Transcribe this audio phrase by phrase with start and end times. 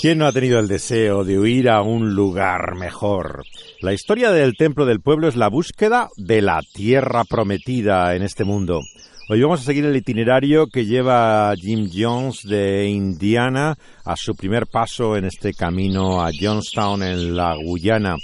[0.00, 3.44] ¿Quién no ha tenido el deseo de huir a un lugar mejor?
[3.82, 8.44] La historia del Templo del Pueblo es la búsqueda de la tierra prometida en este
[8.44, 8.80] mundo.
[9.28, 14.68] Hoy vamos a seguir el itinerario que lleva Jim Jones de Indiana a su primer
[14.68, 18.16] paso en este camino a Johnstown en la Guyana,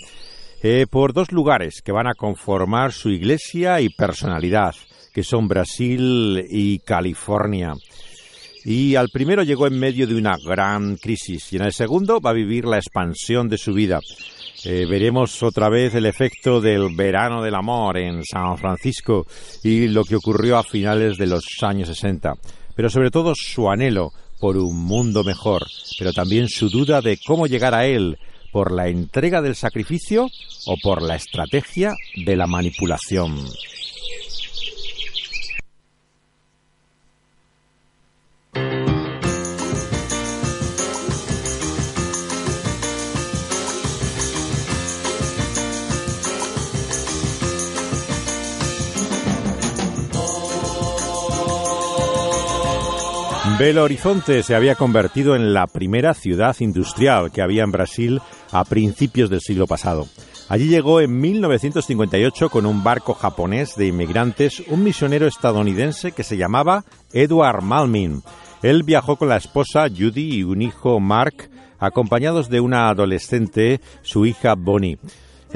[0.63, 4.75] eh, por dos lugares que van a conformar su iglesia y personalidad,
[5.13, 7.75] que son Brasil y California.
[8.69, 12.31] Y al primero llegó en medio de una gran crisis y en el segundo va
[12.31, 14.01] a vivir la expansión de su vida.
[14.65, 19.25] Eh, veremos otra vez el efecto del verano del amor en San Francisco
[19.63, 22.33] y lo que ocurrió a finales de los años 60.
[22.75, 25.63] Pero sobre todo su anhelo por un mundo mejor,
[25.97, 28.19] pero también su duda de cómo llegar a él,
[28.51, 30.27] por la entrega del sacrificio
[30.67, 33.47] o por la estrategia de la manipulación.
[53.59, 58.21] Belo Horizonte se había convertido en la primera ciudad industrial que había en Brasil
[58.53, 60.07] a principios del siglo pasado.
[60.51, 66.37] Allí llegó en 1958 con un barco japonés de inmigrantes un misionero estadounidense que se
[66.37, 66.85] llamaba
[67.15, 68.23] Edward Malmin.
[68.63, 74.27] Él viajó con la esposa Judy y un hijo Mark, acompañados de una adolescente, su
[74.27, 74.99] hija Bonnie.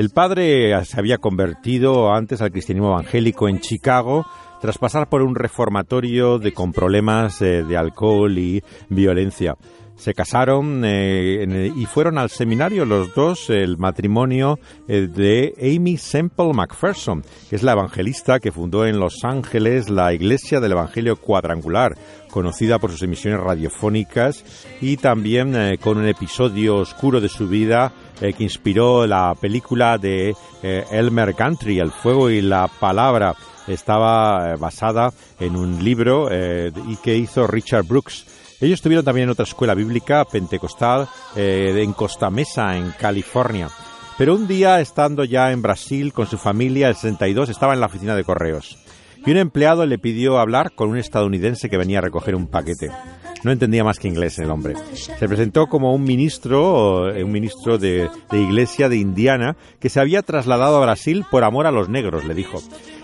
[0.00, 4.24] El padre se había convertido antes al cristianismo evangélico en Chicago
[4.58, 9.58] tras pasar por un reformatorio de, con problemas eh, de alcohol y violencia.
[9.96, 16.54] Se casaron eh, y fueron al seminario los dos, el matrimonio eh, de Amy Semple
[16.54, 21.94] McPherson, que es la evangelista que fundó en Los Ángeles la Iglesia del Evangelio Cuadrangular,
[22.30, 24.46] conocida por sus emisiones radiofónicas
[24.80, 31.32] y también con un episodio oscuro de su vida que inspiró la película de Elmer
[31.32, 33.34] Gantry, El fuego y la palabra
[33.72, 38.26] estaba eh, basada en un libro eh, y que hizo Richard Brooks.
[38.60, 43.68] Ellos estuvieron también en otra escuela bíblica pentecostal eh, en Costa Mesa, en California.
[44.18, 47.86] Pero un día, estando ya en Brasil con su familia, el 62, estaba en la
[47.86, 48.78] oficina de correos.
[49.24, 52.90] Y un empleado le pidió hablar con un estadounidense que venía a recoger un paquete.
[53.42, 54.74] No entendía más que inglés el hombre.
[54.94, 60.22] Se presentó como un ministro, un ministro de, de iglesia de Indiana, que se había
[60.22, 62.60] trasladado a Brasil por amor a los negros, le dijo.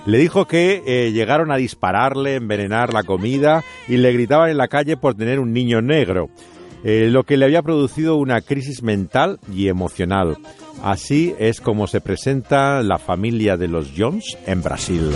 [0.07, 4.69] Le dijo que eh, llegaron a dispararle, envenenar la comida y le gritaban en la
[4.69, 6.31] calle por tener un niño negro,
[6.85, 10.37] eh, lo que le había producido una crisis mental y emocional.
[10.81, 15.11] Así es como se presenta la familia de los Jones en Brasil.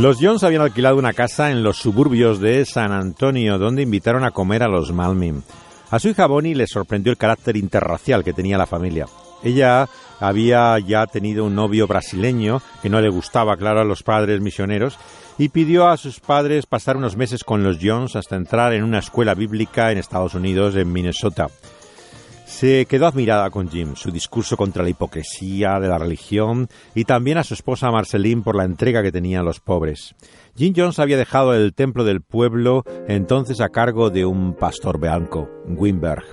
[0.00, 4.30] Los Jones habían alquilado una casa en los suburbios de San Antonio, donde invitaron a
[4.30, 5.42] comer a los Malmin.
[5.90, 9.06] A su hija Bonnie le sorprendió el carácter interracial que tenía la familia.
[9.42, 9.88] Ella
[10.20, 14.96] había ya tenido un novio brasileño que no le gustaba, claro, a los padres misioneros
[15.36, 19.00] y pidió a sus padres pasar unos meses con los Jones hasta entrar en una
[19.00, 21.48] escuela bíblica en Estados Unidos, en Minnesota.
[22.58, 27.38] Se quedó admirada con Jim, su discurso contra la hipocresía de la religión y también
[27.38, 30.16] a su esposa Marceline por la entrega que tenían los pobres.
[30.56, 35.48] Jim Jones había dejado el templo del pueblo entonces a cargo de un pastor blanco,
[35.68, 36.24] Wimberg,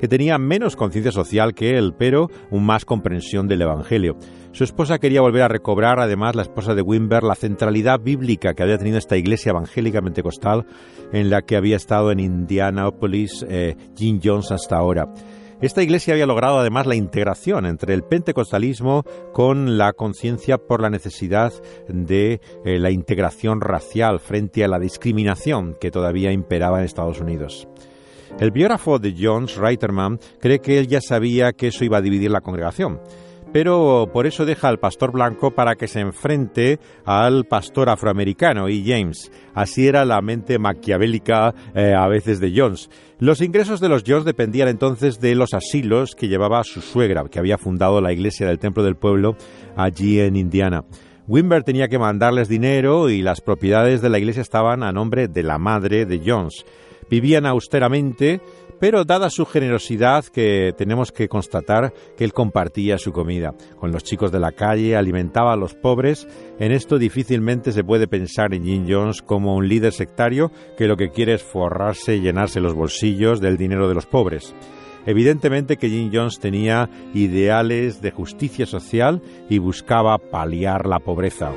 [0.00, 4.16] que tenía menos conciencia social que él, pero más comprensión del Evangelio.
[4.50, 8.64] Su esposa quería volver a recobrar, además, la esposa de Wimberg, la centralidad bíblica que
[8.64, 10.66] había tenido esta iglesia evangélica pentecostal
[11.12, 15.06] en la que había estado en Indianapolis eh, Jim Jones hasta ahora.
[15.60, 19.04] Esta iglesia había logrado además la integración entre el pentecostalismo
[19.34, 21.52] con la conciencia por la necesidad
[21.86, 27.68] de eh, la integración racial frente a la discriminación que todavía imperaba en Estados Unidos.
[28.38, 32.30] El biógrafo de Jones, Reiterman, cree que él ya sabía que eso iba a dividir
[32.30, 32.98] la congregación
[33.52, 38.84] pero por eso deja al pastor blanco para que se enfrente al pastor afroamericano y
[38.84, 39.30] James.
[39.54, 42.90] Así era la mente maquiavélica eh, a veces de Jones.
[43.18, 47.38] Los ingresos de los Jones dependían entonces de los asilos que llevaba su suegra, que
[47.38, 49.36] había fundado la iglesia del Templo del Pueblo
[49.76, 50.84] allí en Indiana.
[51.26, 55.42] Wimber tenía que mandarles dinero y las propiedades de la iglesia estaban a nombre de
[55.42, 56.64] la madre de Jones.
[57.08, 58.40] Vivían austeramente,
[58.80, 64.02] pero dada su generosidad que tenemos que constatar que él compartía su comida con los
[64.02, 66.26] chicos de la calle, alimentaba a los pobres,
[66.58, 70.96] en esto difícilmente se puede pensar en Jim Jones como un líder sectario que lo
[70.96, 74.54] que quiere es forrarse y llenarse los bolsillos del dinero de los pobres.
[75.06, 81.52] Evidentemente que Jim Jones tenía ideales de justicia social y buscaba paliar la pobreza.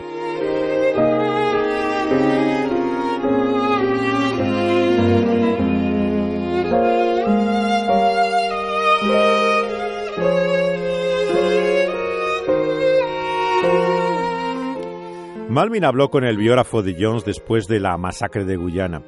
[15.54, 19.04] Malvin habló con el biógrafo de Jones después de la masacre de Guyana.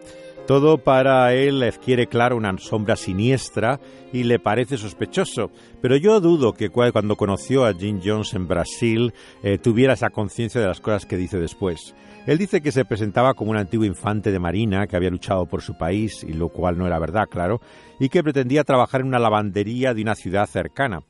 [0.45, 3.79] Todo para él adquiere claro una sombra siniestra
[4.13, 5.49] y le parece sospechoso,
[5.81, 9.11] pero yo dudo que cuando conoció a Jim Jones en Brasil
[9.41, 11.95] eh, tuviera esa conciencia de las cosas que dice después.
[12.27, 15.63] Él dice que se presentaba como un antiguo infante de marina que había luchado por
[15.63, 17.59] su país, y lo cual no era verdad, claro,
[17.99, 21.01] y que pretendía trabajar en una lavandería de una ciudad cercana.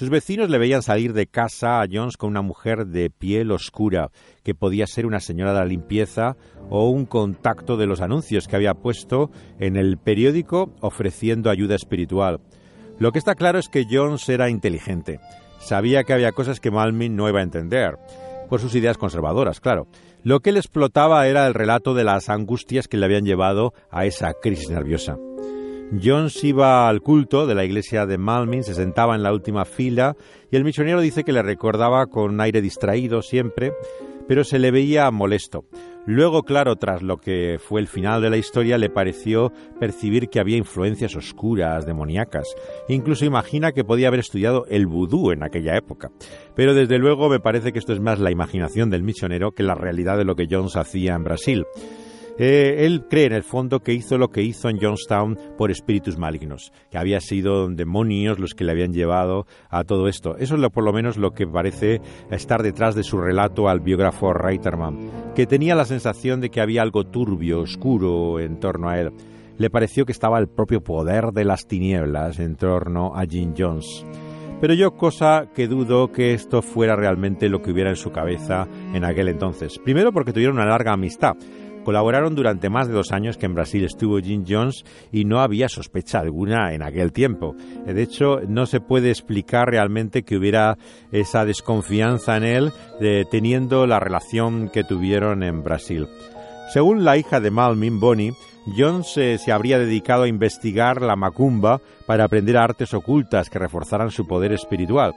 [0.00, 4.10] Sus vecinos le veían salir de casa a Jones con una mujer de piel oscura,
[4.42, 6.38] que podía ser una señora de la limpieza
[6.70, 12.40] o un contacto de los anuncios que había puesto en el periódico ofreciendo ayuda espiritual.
[12.98, 15.20] Lo que está claro es que Jones era inteligente.
[15.58, 17.98] Sabía que había cosas que Malmin no iba a entender,
[18.48, 19.86] por sus ideas conservadoras, claro.
[20.22, 24.06] Lo que le explotaba era el relato de las angustias que le habían llevado a
[24.06, 25.18] esa crisis nerviosa.
[25.92, 30.16] Jones iba al culto de la iglesia de Malmin, se sentaba en la última fila
[30.50, 33.72] y el misionero dice que le recordaba con aire distraído siempre,
[34.28, 35.64] pero se le veía molesto.
[36.06, 40.40] Luego, claro, tras lo que fue el final de la historia, le pareció percibir que
[40.40, 42.54] había influencias oscuras, demoníacas.
[42.88, 46.10] Incluso imagina que podía haber estudiado el vudú en aquella época.
[46.54, 49.74] Pero desde luego me parece que esto es más la imaginación del misionero que la
[49.74, 51.66] realidad de lo que Jones hacía en Brasil.
[52.42, 56.16] Eh, él cree en el fondo que hizo lo que hizo en Johnstown por espíritus
[56.16, 60.38] malignos, que había sido demonios los que le habían llevado a todo esto.
[60.38, 62.00] Eso es lo, por lo menos lo que parece
[62.30, 66.80] estar detrás de su relato al biógrafo Reiterman, que tenía la sensación de que había
[66.80, 69.12] algo turbio, oscuro en torno a él.
[69.58, 74.06] Le pareció que estaba el propio poder de las tinieblas en torno a Jim Jones.
[74.62, 78.66] Pero yo cosa que dudo que esto fuera realmente lo que hubiera en su cabeza
[78.94, 79.78] en aquel entonces.
[79.78, 81.34] Primero porque tuvieron una larga amistad
[81.84, 85.68] Colaboraron durante más de dos años que en Brasil estuvo Jim Jones y no había
[85.68, 87.54] sospecha alguna en aquel tiempo.
[87.86, 90.76] De hecho, no se puede explicar realmente que hubiera
[91.10, 92.72] esa desconfianza en él
[93.30, 96.06] teniendo la relación que tuvieron en Brasil.
[96.72, 98.32] Según la hija de Malmin, Bonnie,
[98.76, 104.10] Jones eh, se habría dedicado a investigar la macumba para aprender artes ocultas que reforzaran
[104.10, 105.14] su poder espiritual.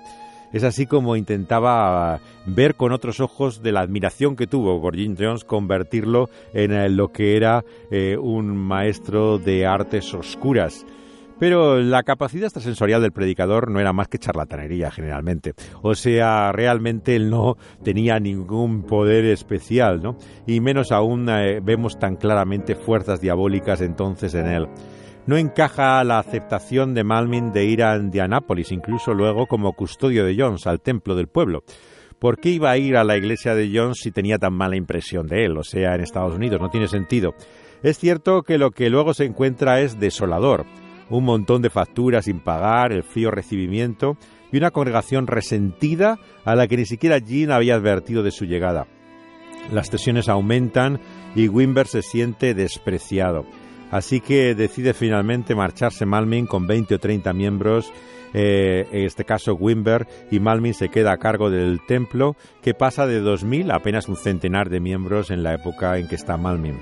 [0.54, 5.16] Es así como intentaba ver con otros ojos de la admiración que tuvo por Jim
[5.20, 10.86] Jones, convertirlo en eh, lo que era eh, un maestro de artes oscuras.
[11.40, 15.54] Pero la capacidad extrasensorial del predicador no era más que charlatanería generalmente.
[15.82, 20.16] O sea, realmente él no tenía ningún poder especial, ¿no?
[20.46, 24.68] Y menos aún eh, vemos tan claramente fuerzas diabólicas entonces en él.
[25.26, 30.36] No encaja la aceptación de Malmin de ir a Indianápolis, incluso luego como custodio de
[30.38, 31.64] Jones, al templo del pueblo.
[32.20, 35.28] ¿Por qué iba a ir a la iglesia de Jones si tenía tan mala impresión
[35.28, 36.60] de él, o sea, en Estados Unidos?
[36.60, 37.36] No tiene sentido.
[37.84, 40.66] Es cierto que lo que luego se encuentra es desolador.
[41.10, 44.18] Un montón de facturas sin pagar, el frío recibimiento
[44.52, 48.88] y una congregación resentida a la que ni siquiera Jean había advertido de su llegada.
[49.72, 51.00] Las tensiones aumentan
[51.34, 53.46] y Wimber se siente despreciado.
[53.94, 57.94] Así que decide finalmente marcharse Malmin con 20 o 30 miembros,
[58.34, 63.06] eh, en este caso Wimber, y Malmin se queda a cargo del templo, que pasa
[63.06, 66.80] de 2.000 a apenas un centenar de miembros en la época en que está Malmin.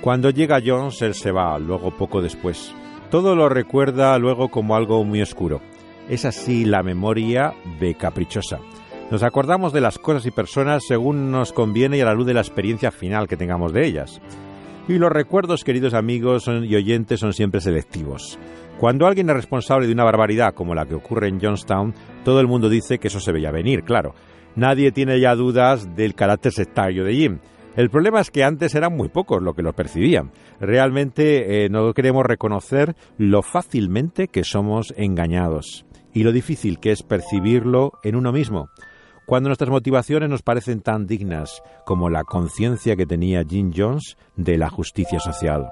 [0.00, 2.72] Cuando llega Jones, él se va, luego poco después.
[3.10, 5.60] Todo lo recuerda luego como algo muy oscuro.
[6.08, 8.60] Es así la memoria de caprichosa.
[9.10, 12.34] Nos acordamos de las cosas y personas según nos conviene y a la luz de
[12.34, 14.20] la experiencia final que tengamos de ellas.
[14.88, 18.38] Y los recuerdos, queridos amigos y oyentes, son siempre selectivos.
[18.78, 21.92] Cuando alguien es responsable de una barbaridad como la que ocurre en Johnstown,
[22.24, 24.14] todo el mundo dice que eso se veía venir, claro.
[24.56, 27.38] Nadie tiene ya dudas del carácter sectario de Jim.
[27.76, 30.32] El problema es que antes eran muy pocos los que lo percibían.
[30.58, 37.02] Realmente eh, no queremos reconocer lo fácilmente que somos engañados y lo difícil que es
[37.02, 38.70] percibirlo en uno mismo
[39.28, 44.56] cuando nuestras motivaciones nos parecen tan dignas como la conciencia que tenía Jim Jones de
[44.56, 45.68] la justicia social.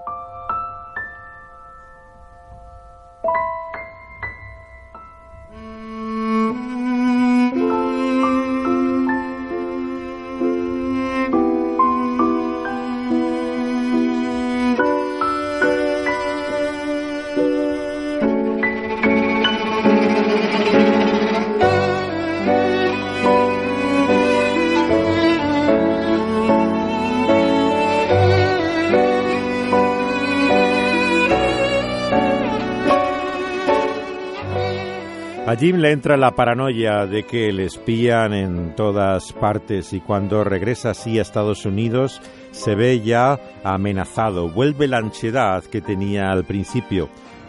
[35.59, 40.91] Jim le entra la paranoia de que le espían en todas partes y cuando regresa
[40.91, 42.21] así a Estados Unidos
[42.51, 44.51] se ve ya amenazado.
[44.51, 47.09] Vuelve la ansiedad que tenía al principio.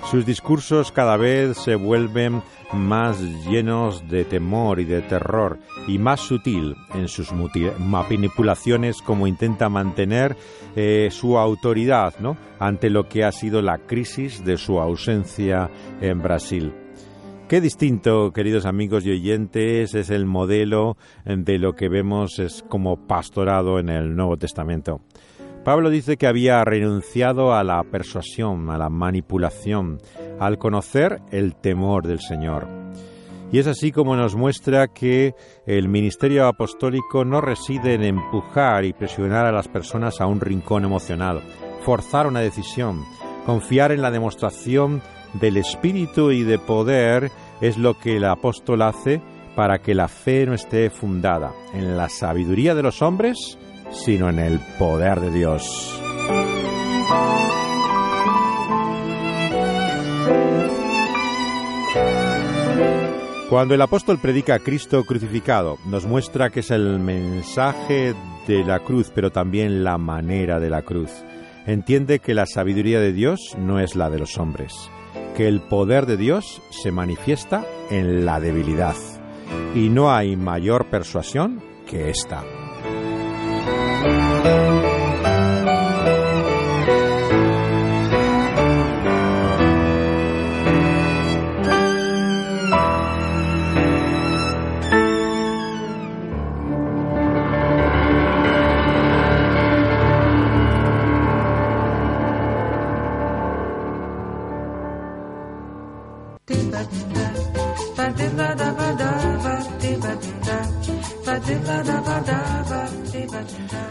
[0.10, 6.22] Sus discursos cada vez se vuelven más llenos de temor y de terror y más
[6.22, 7.34] sutil en sus
[7.78, 10.38] manipulaciones como intenta mantener
[10.78, 12.38] eh, su autoridad ¿no?
[12.58, 16.87] ante lo que ha sido la crisis de su ausencia en Brasil.
[17.48, 23.08] Qué distinto, queridos amigos y oyentes, es el modelo de lo que vemos es como
[23.08, 25.00] pastorado en el Nuevo Testamento.
[25.63, 30.00] Pablo dice que había renunciado a la persuasión, a la manipulación,
[30.42, 32.68] al conocer el temor del Señor.
[33.50, 35.34] Y es así como nos muestra que
[35.66, 40.84] el ministerio apostólico no reside en empujar y presionar a las personas a un rincón
[40.84, 41.42] emocional,
[41.86, 43.06] forzar una decisión,
[43.46, 45.01] confiar en la demostración
[45.34, 47.31] del espíritu y de poder
[47.62, 49.22] es lo que el apóstol hace
[49.55, 53.57] para que la fe no esté fundada en la sabiduría de los hombres,
[53.91, 56.01] sino en el poder de Dios.
[63.50, 68.13] Cuando el apóstol predica a Cristo crucificado, nos muestra que es el mensaje
[68.46, 71.10] de la cruz, pero también la manera de la cruz.
[71.65, 74.91] Entiende que la sabiduría de Dios no es la de los hombres
[75.38, 78.96] que el poder de Dios se manifiesta en la debilidad.
[79.75, 82.44] Y no hay mayor persuasión que esta.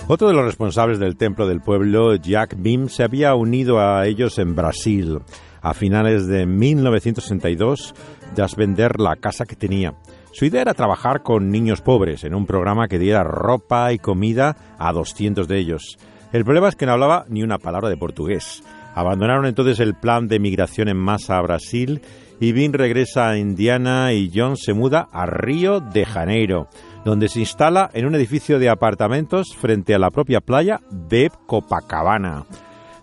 [0.08, 4.38] Otro de los responsables del templo del pueblo, Jack Bim, se había unido a ellos
[4.38, 5.18] en Brasil
[5.60, 7.92] a finales de 1962
[8.36, 9.94] tras vender la casa que tenía.
[10.30, 14.56] Su idea era trabajar con niños pobres en un programa que diera ropa y comida
[14.78, 15.98] a 200 de ellos.
[16.32, 18.62] El problema es que no hablaba ni una palabra de portugués.
[18.94, 22.00] Abandonaron entonces el plan de migración en masa a Brasil
[22.38, 26.68] y Bim regresa a Indiana y John se muda a Río de Janeiro
[27.06, 32.46] donde se instala en un edificio de apartamentos frente a la propia playa de Copacabana.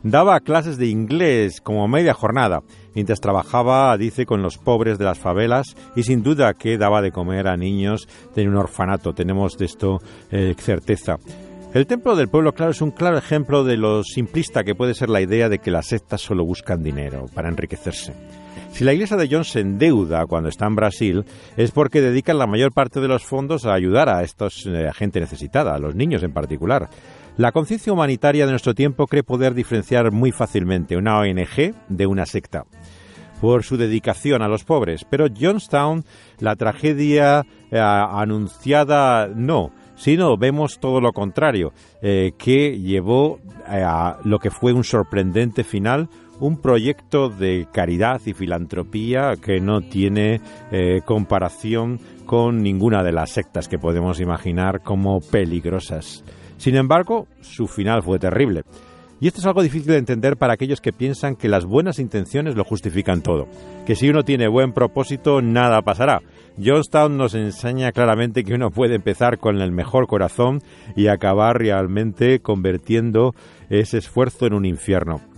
[0.03, 2.63] Daba clases de inglés como media jornada,
[2.95, 7.13] mientras trabajaba, dice, con los pobres de las favelas y sin duda que daba de
[7.13, 9.13] comer a niños de un orfanato.
[9.13, 11.15] Tenemos de esto eh, certeza.
[11.74, 15.10] El templo del pueblo, claro, es un claro ejemplo de lo simplista que puede ser
[15.10, 18.13] la idea de que las sectas solo buscan dinero para enriquecerse.
[18.74, 21.25] Si la iglesia de John se endeuda cuando está en Brasil,
[21.58, 25.20] es porque dedican la mayor parte de los fondos a ayudar a estos eh, gente
[25.20, 26.89] necesitada, a los niños en particular.
[27.38, 32.25] La conciencia humanitaria de nuestro tiempo cree poder diferenciar muy fácilmente una ONG de una
[32.25, 32.65] secta
[33.39, 35.06] por su dedicación a los pobres.
[35.08, 36.03] Pero Johnstown,
[36.39, 44.39] la tragedia eh, anunciada, no, sino vemos todo lo contrario, eh, que llevó a lo
[44.39, 51.01] que fue un sorprendente final, un proyecto de caridad y filantropía que no tiene eh,
[51.05, 56.23] comparación con ninguna de las sectas que podemos imaginar como peligrosas.
[56.57, 58.63] Sin embargo, su final fue terrible.
[59.19, 62.55] Y esto es algo difícil de entender para aquellos que piensan que las buenas intenciones
[62.55, 63.47] lo justifican todo,
[63.85, 66.21] que si uno tiene buen propósito nada pasará.
[66.61, 70.61] Johnstown nos enseña claramente que uno puede empezar con el mejor corazón
[70.95, 73.33] y acabar realmente convirtiendo
[73.69, 75.32] ese esfuerzo en un infierno.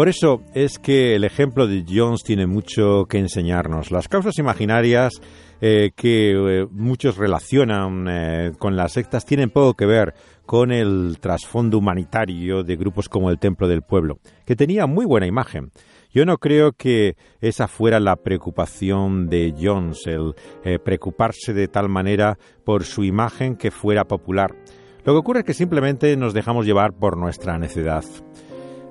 [0.00, 3.90] Por eso es que el ejemplo de Jones tiene mucho que enseñarnos.
[3.90, 5.12] Las causas imaginarias
[5.60, 10.14] eh, que eh, muchos relacionan eh, con las sectas tienen poco que ver
[10.46, 15.26] con el trasfondo humanitario de grupos como el Templo del Pueblo, que tenía muy buena
[15.26, 15.70] imagen.
[16.14, 20.32] Yo no creo que esa fuera la preocupación de Jones, el
[20.82, 24.56] preocuparse de tal manera por su imagen que fuera popular.
[25.04, 28.02] Lo que ocurre es que simplemente nos dejamos llevar por nuestra necedad.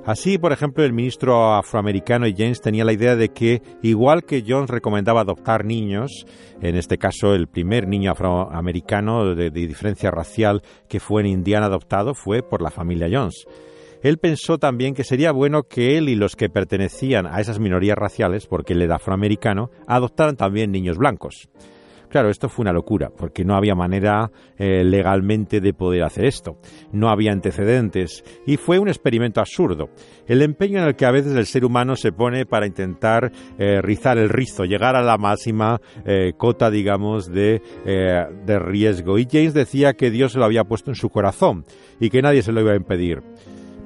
[0.05, 4.69] Así, por ejemplo, el ministro afroamericano James tenía la idea de que, igual que Jones
[4.69, 6.25] recomendaba adoptar niños,
[6.61, 12.13] en este caso el primer niño afroamericano de, diferencia racial que fue en Indiana adoptado
[12.15, 13.45] fue por la familia Jones.
[14.01, 17.97] Él pensó también que sería bueno que él y los que pertenecían a esas minorías
[17.97, 21.49] raciales, porque él era afroamericano, adoptaran también niños blancos.
[22.09, 26.57] Claro, esto fue una locura, porque no había manera eh, legalmente de poder hacer esto.
[26.91, 29.89] No había antecedentes y fue un experimento absurdo.
[30.25, 33.79] El empeño en el que a veces el ser humano se pone para intentar eh,
[33.81, 39.19] rizar el rizo, llegar a la máxima eh, cota, digamos, de, de riesgo.
[39.19, 41.65] Y James decía que Dios lo había puesto en su corazón
[41.99, 43.21] y que nadie se lo iba a impedir.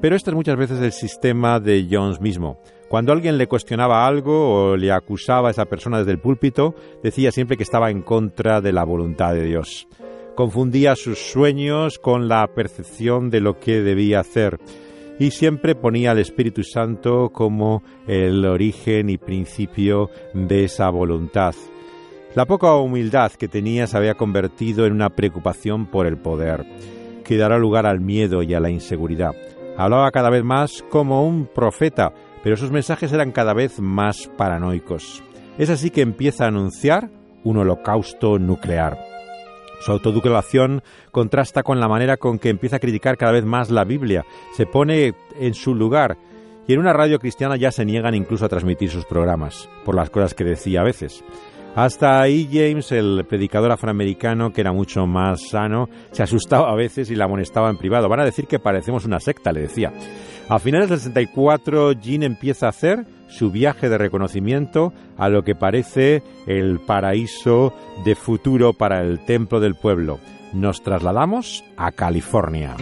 [0.02, 2.60] Pero esto es muchas veces el sistema de Jones mismo.
[2.94, 7.32] Cuando alguien le cuestionaba algo o le acusaba a esa persona desde el púlpito, decía
[7.32, 9.88] siempre que estaba en contra de la voluntad de Dios.
[10.36, 14.60] Confundía sus sueños con la percepción de lo que debía hacer
[15.18, 21.56] y siempre ponía al Espíritu Santo como el origen y principio de esa voluntad.
[22.36, 26.64] La poca humildad que tenía se había convertido en una preocupación por el poder,
[27.24, 29.32] que dará lugar al miedo y a la inseguridad.
[29.78, 35.24] Hablaba cada vez más como un profeta, pero sus mensajes eran cada vez más paranoicos.
[35.58, 37.10] Es así que empieza a anunciar
[37.44, 39.00] un holocausto nuclear.
[39.82, 40.82] Su autodeclaración
[41.12, 44.66] contrasta con la manera con que empieza a criticar cada vez más la Biblia, se
[44.66, 46.18] pone en su lugar
[46.68, 50.10] y en una radio cristiana ya se niegan incluso a transmitir sus programas, por las
[50.10, 51.24] cosas que decía a veces.
[51.76, 57.10] Hasta ahí James, el predicador afroamericano, que era mucho más sano, se asustaba a veces
[57.10, 58.08] y la amonestaba en privado.
[58.08, 59.92] Van a decir que parecemos una secta, le decía.
[60.50, 65.56] A finales del 64, Jean empieza a hacer su viaje de reconocimiento a lo que
[65.56, 67.74] parece el paraíso
[68.06, 70.20] de futuro para el templo del pueblo.
[70.54, 72.76] Nos trasladamos a California.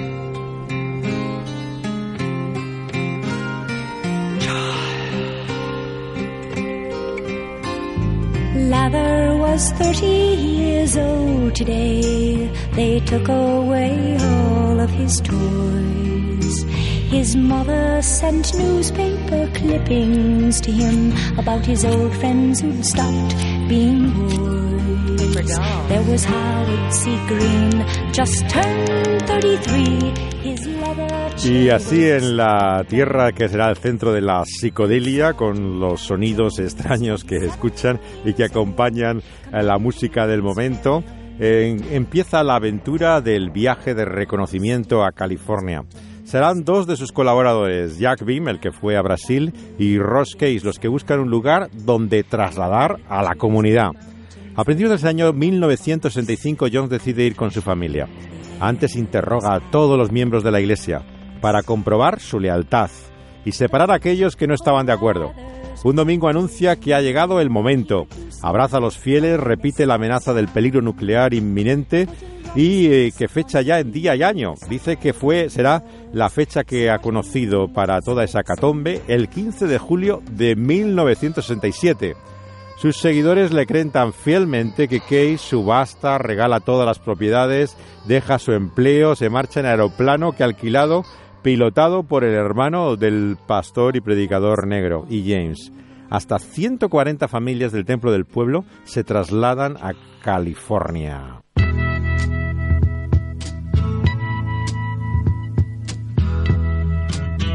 [9.51, 12.49] Was 30 years old today.
[12.73, 16.65] They took away all of his toys.
[17.11, 23.35] His mother sent newspaper clippings to him about his old friends who'd stopped
[23.67, 25.57] being boys.
[25.89, 27.17] There was Howard C.
[27.27, 30.31] Green, just turned 33.
[31.43, 36.59] Y así en la tierra que será el centro de la psicodelia, con los sonidos
[36.59, 41.03] extraños que escuchan y que acompañan a la música del momento,
[41.39, 45.83] empieza la aventura del viaje de reconocimiento a California.
[46.31, 50.61] Serán dos de sus colaboradores, Jack Beam, el que fue a Brasil, y Ross Case,
[50.63, 53.89] los que buscan un lugar donde trasladar a la comunidad.
[54.55, 58.07] A principios del año 1965, Jones decide ir con su familia.
[58.61, 61.01] Antes interroga a todos los miembros de la Iglesia
[61.41, 62.89] para comprobar su lealtad
[63.43, 65.33] y separar a aquellos que no estaban de acuerdo.
[65.83, 68.07] Un domingo anuncia que ha llegado el momento.
[68.41, 72.07] Abraza a los fieles, repite la amenaza del peligro nuclear inminente
[72.55, 74.55] y eh, que fecha ya en día y año.
[74.69, 75.83] Dice que fue será
[76.13, 82.15] la fecha que ha conocido para toda esa catombe el 15 de julio de 1967.
[82.77, 88.53] Sus seguidores le creen tan fielmente que Case subasta, regala todas las propiedades, deja su
[88.53, 91.05] empleo, se marcha en aeroplano que alquilado,
[91.43, 95.71] pilotado por el hermano del pastor y predicador negro, y James.
[96.09, 101.41] Hasta 140 familias del templo del pueblo se trasladan a California.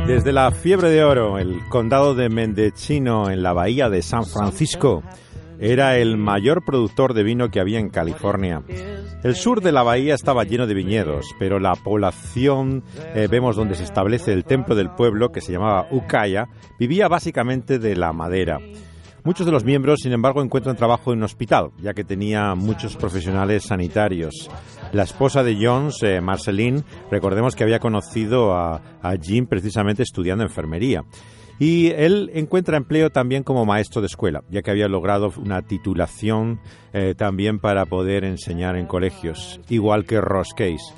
[0.06, 5.02] Desde la fiebre de oro, el condado de Mendocino en la bahía de San Francisco
[5.58, 8.62] era el mayor productor de vino que había en California.
[9.24, 12.84] El sur de la bahía estaba lleno de viñedos, pero la población,
[13.16, 17.80] eh, vemos donde se establece el templo del pueblo, que se llamaba Ucaya, vivía básicamente
[17.80, 18.60] de la madera.
[19.26, 22.94] Muchos de los miembros, sin embargo, encuentran trabajo en un hospital, ya que tenía muchos
[22.94, 24.48] profesionales sanitarios.
[24.92, 28.80] La esposa de Jones, eh, Marceline, recordemos que había conocido a,
[29.20, 31.02] Jim precisamente estudiando enfermería.
[31.58, 36.60] Y él encuentra empleo también como maestro de escuela, ya que había logrado una titulación
[36.92, 40.94] eh, también para poder enseñar en colegios, igual que Ross Case.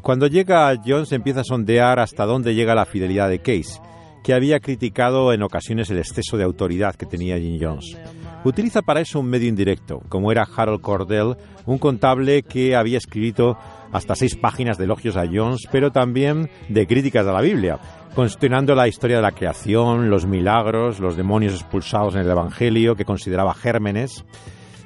[0.00, 3.80] Cuando llega Jones empieza a sondear hasta dónde llega la fidelidad de Case
[4.24, 7.96] que había criticado en ocasiones el exceso de autoridad que tenía Jim Jones.
[8.42, 13.58] Utiliza para eso un medio indirecto, como era Harold Cordell, un contable que había escrito
[13.92, 17.78] hasta seis páginas de elogios a Jones, pero también de críticas a la Biblia,
[18.14, 23.04] cuestionando la historia de la creación, los milagros, los demonios expulsados en el Evangelio, que
[23.04, 24.24] consideraba gérmenes.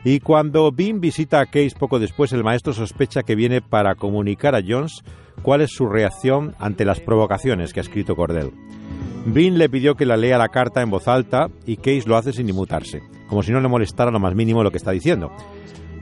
[0.03, 4.57] Y cuando Bean visita a Case poco después, el maestro sospecha que viene para comunicar
[4.57, 5.03] a Jones
[5.43, 8.53] cuál es su reacción ante las provocaciones que ha escrito Cordell.
[9.33, 12.33] Bean le pidió que la lea la carta en voz alta y Case lo hace
[12.33, 15.31] sin inmutarse, como si no le molestara lo más mínimo lo que está diciendo.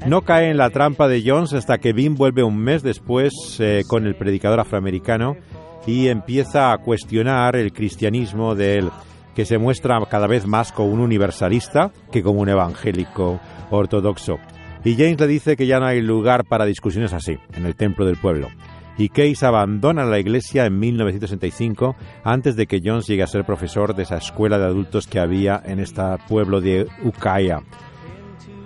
[0.06, 3.82] No cae en la trampa de Jones hasta que Bean vuelve un mes después eh,
[3.88, 5.36] con el predicador afroamericano
[5.86, 8.90] y empieza a cuestionar el cristianismo de él,
[9.34, 14.38] que se muestra cada vez más como un universalista que como un evangélico ortodoxo.
[14.84, 18.06] Y James le dice que ya no hay lugar para discusiones así en el templo
[18.06, 18.48] del pueblo
[18.98, 23.94] y Case abandona la iglesia en 1965 antes de que Jones llegue a ser profesor
[23.94, 27.60] de esa escuela de adultos que había en este pueblo de Ukiah.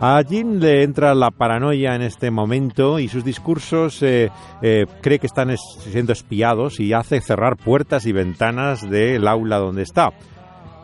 [0.02, 4.30] A Jim le entra la paranoia en este momento y sus discursos eh,
[4.62, 9.82] eh, cree que están siendo espiados y hace cerrar puertas y ventanas del aula donde
[9.82, 10.08] está.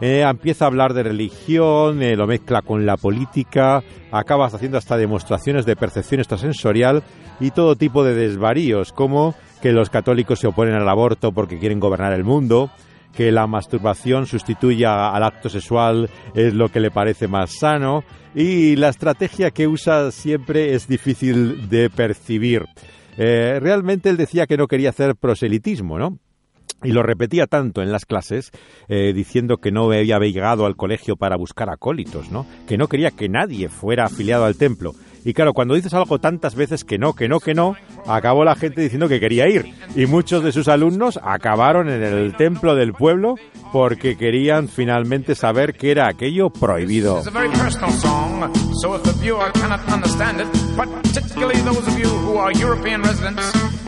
[0.02, 3.82] eh, empieza a hablar de religión, lo mezcla con la política,
[4.12, 7.02] acabas haciendo hasta demostraciones de percepción extrasensorial
[7.40, 11.80] y todo tipo de desvaríos, como que los católicos se oponen al aborto porque quieren
[11.80, 12.70] gobernar el mundo,
[13.14, 18.76] que la masturbación sustituya al acto sexual es lo que le parece más sano y
[18.76, 22.66] la estrategia que usa siempre es difícil de percibir.
[23.16, 26.18] Eh, realmente él decía que no quería hacer proselitismo, ¿no?
[26.82, 28.50] Y lo repetía tanto en las clases,
[28.88, 32.46] eh, diciendo que no había llegado al colegio para buscar acólitos, ¿no?
[32.68, 34.92] Que no quería que nadie fuera afiliado al templo.
[35.26, 37.74] Y claro, cuando dices algo tantas veces que no, que no, que no,
[38.06, 39.74] acabó la gente diciendo que quería ir.
[39.96, 43.34] Y muchos de sus alumnos acabaron en el templo del pueblo
[43.72, 47.24] porque querían finalmente saber qué era aquello prohibido.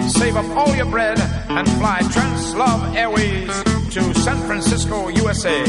[0.09, 1.20] save up all your bread
[1.51, 5.62] and fly Translove Airways to San Francisco, USA.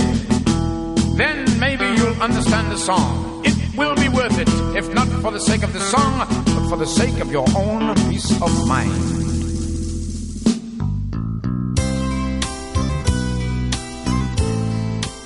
[1.17, 3.28] Then maybe you'll understand the song.
[3.79, 6.77] It will be worth it, if not for the sake of the song, but for
[6.77, 8.91] the sake of your own peace of mind.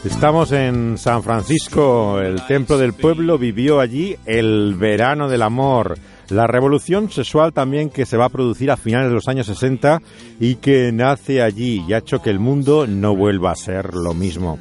[0.06, 5.98] Estamos en San Francisco, el templo del pueblo vivió allí el verano del amor.
[6.30, 10.00] La revolución sexual también que se va a producir a finales de los años 60
[10.39, 14.13] y que nace allí y ha hecho que el mundo no vuelva a ser lo
[14.13, 14.60] mismo.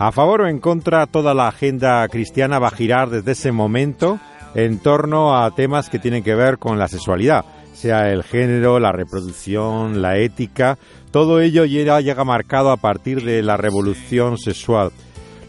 [0.00, 4.20] A favor o en contra, toda la agenda cristiana va a girar desde ese momento
[4.54, 8.92] en torno a temas que tienen que ver con la sexualidad, sea el género, la
[8.92, 10.78] reproducción, la ética,
[11.10, 14.92] todo ello ya llega marcado a partir de la revolución sexual.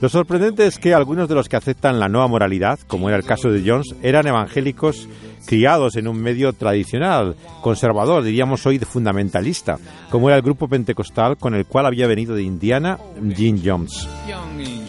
[0.02, 3.26] Lo sorprendente es que algunos de los que aceptan la nueva moralidad, como era el
[3.26, 5.10] caso de Jones, eran evangélicos
[5.46, 9.78] criados en un medio tradicional, conservador, diríamos hoy fundamentalista,
[10.10, 12.98] como era el grupo pentecostal con el cual había venido de Indiana
[13.36, 14.08] Jim Jones.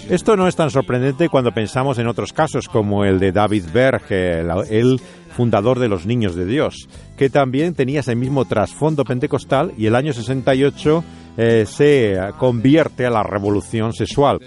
[0.08, 4.04] Esto no es tan sorprendente cuando pensamos en otros casos como el de David Berg,
[4.10, 5.00] el,
[5.36, 9.94] fundador de los Niños de Dios, que también tenía ese mismo trasfondo pentecostal y el
[9.94, 11.04] año 68
[11.36, 14.40] eh, se convierte a la revolución sexual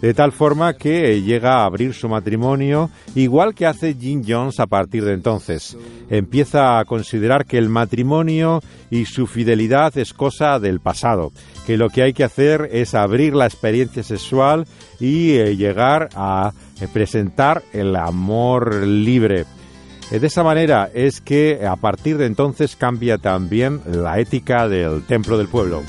[0.00, 4.66] de tal forma que llega a abrir su matrimonio, igual que hace Jim Jones a
[4.66, 5.76] partir de entonces.
[6.10, 11.32] Empieza a considerar que el matrimonio y su fidelidad es cosa del pasado,
[11.66, 14.66] que lo que hay que hacer es abrir la experiencia sexual
[15.00, 19.44] y eh, llegar a eh, presentar el amor libre.
[20.10, 25.02] Eh, de esa manera es que a partir de entonces cambia también la ética del
[25.04, 25.82] templo del pueblo.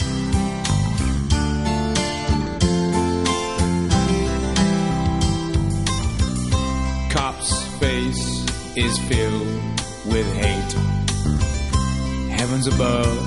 [12.30, 13.18] Heavens above,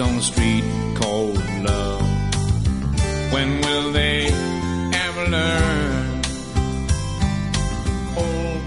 [0.00, 0.64] on the street
[0.98, 2.00] called love.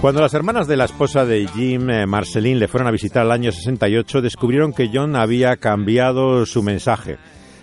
[0.02, 3.32] Cuando las hermanas de la esposa de Jim, eh, Marceline, le fueron a visitar el
[3.32, 7.18] año 68, descubrieron que John había cambiado su mensaje.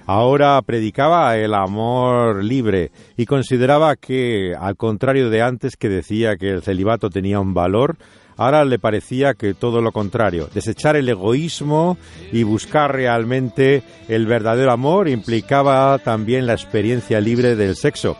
[0.07, 6.49] Ahora predicaba el amor libre y consideraba que, al contrario de antes que decía que
[6.49, 7.97] el celibato tenía un valor,
[8.40, 11.98] Ahora le parecía que todo lo contrario, desechar el egoísmo
[12.33, 18.16] y buscar realmente el verdadero amor implicaba también la experiencia libre del sexo.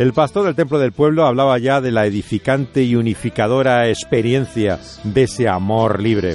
[0.00, 5.22] El pastor del templo del pueblo hablaba ya de la edificante y unificadora experiencia de
[5.22, 6.34] ese amor libre.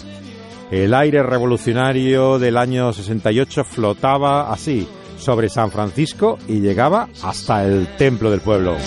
[0.72, 7.98] El aire revolucionario del año 68 flotaba así sobre San Francisco y llegaba hasta el
[7.98, 8.78] templo del pueblo.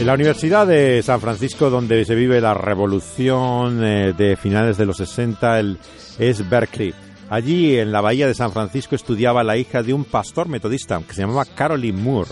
[0.00, 4.86] En la Universidad de San Francisco, donde se vive la revolución eh, de finales de
[4.86, 5.60] los 60,
[6.18, 6.94] es Berkeley.
[7.28, 11.12] Allí, en la bahía de San Francisco, estudiaba la hija de un pastor metodista que
[11.12, 12.30] se llamaba Caroline Moore.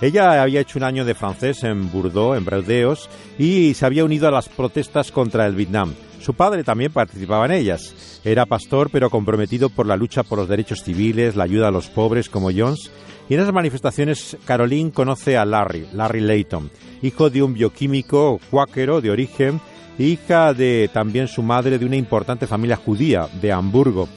[0.00, 4.28] Ella había hecho un año de francés en Bordeaux, en Burdeos, y se había unido
[4.28, 5.94] a las protestas contra el Vietnam.
[6.20, 8.20] Su padre también participaba en ellas.
[8.24, 11.88] Era pastor, pero comprometido por la lucha por los derechos civiles, la ayuda a los
[11.88, 12.90] pobres como Jones.
[13.28, 16.70] Y en esas manifestaciones, Caroline conoce a Larry, Larry Layton,
[17.02, 19.60] hijo de un bioquímico cuáquero de origen,
[19.98, 24.08] hija de también su madre de una importante familia judía de Hamburgo,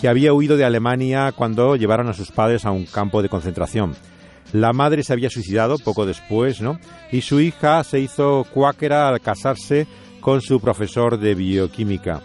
[0.00, 3.94] que había huido de Alemania cuando llevaron a sus padres a un campo de concentración.
[4.52, 6.78] La madre se había suicidado poco después, ¿no?
[7.12, 9.86] Y su hija se hizo cuáquera al casarse
[10.20, 12.20] con su profesor de bioquímica.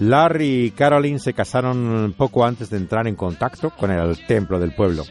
[0.00, 4.74] Larry y Caroline se casaron poco antes de entrar en contacto con el templo del
[4.74, 5.04] pueblo.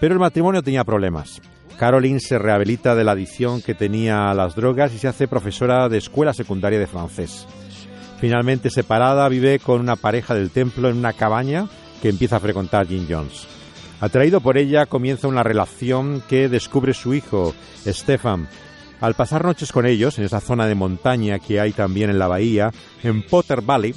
[0.00, 1.40] Pero el matrimonio tenía problemas.
[1.78, 5.88] Caroline se rehabilita de la adicción que tenía a las drogas y se hace profesora
[5.88, 7.46] de escuela secundaria de francés.
[8.20, 11.68] Finalmente separada, vive con una pareja del templo en una cabaña
[12.02, 13.46] que empieza a frecuentar Jim Jones.
[14.00, 17.54] Atraído por ella, comienza una relación que descubre su hijo,
[17.86, 18.48] Stefan.
[19.00, 22.28] Al pasar noches con ellos, en esa zona de montaña que hay también en la
[22.28, 22.70] bahía,
[23.02, 23.94] en Potter Valley,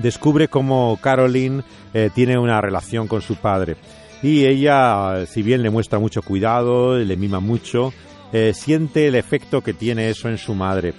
[0.00, 3.76] descubre cómo Caroline eh, tiene una relación con su padre.
[4.22, 7.92] Y ella, si bien le muestra mucho cuidado, le mima mucho,
[8.32, 10.94] eh, siente el efecto que tiene eso en su madre.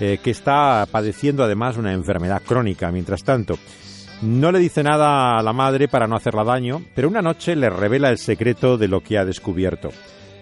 [0.00, 3.58] Eh, que está padeciendo además una enfermedad crónica mientras tanto.
[4.22, 7.68] No le dice nada a la madre para no hacerla daño, pero una noche le
[7.68, 9.90] revela el secreto de lo que ha descubierto.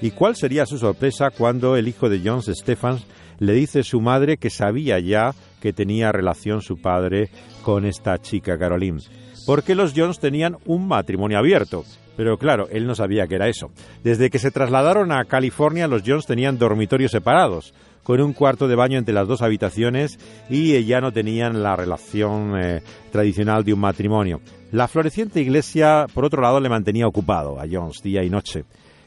[0.03, 3.07] ¿Y cuál sería su sorpresa cuando el hijo de Jones, Stephens,
[3.39, 7.31] le dice a su madre que sabía ya que tenía relación su padre
[7.63, 9.01] con esta chica Caroline?
[9.47, 11.85] Porque los Jones tenían un matrimonio abierto.
[12.17, 13.71] Pero claro, él no sabía que era eso.
[14.03, 18.77] Desde que se trasladaron a California, los Jones tenían dormitorios separados con un cuarto de
[18.77, 23.81] baño entre las dos habitaciones y ya no tenían la relación eh, tradicional de un
[23.81, 24.41] matrimonio.
[24.73, 28.65] La floreciente iglesia, por otro lado, le mantenía ocupado a Jones día y noche.